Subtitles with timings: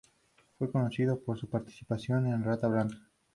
[0.57, 2.97] Fue conocido por su participación en Rata Blanca.